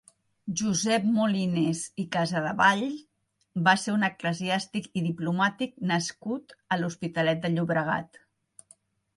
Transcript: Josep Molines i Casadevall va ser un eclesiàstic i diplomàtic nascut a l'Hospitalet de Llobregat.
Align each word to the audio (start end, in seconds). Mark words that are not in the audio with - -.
Josep 0.59 1.03
Molines 1.17 1.81
i 2.03 2.05
Casadevall 2.15 2.81
va 3.69 3.75
ser 3.83 3.93
un 3.97 4.07
eclesiàstic 4.09 4.89
i 5.01 5.05
diplomàtic 5.11 5.77
nascut 5.93 6.57
a 6.77 6.81
l'Hospitalet 6.81 7.45
de 7.47 7.53
Llobregat. 7.59 8.23